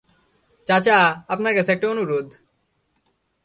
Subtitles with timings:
[0.67, 0.97] চাচা,
[1.29, 2.27] আপনার কাছে একটা অনুরোধ।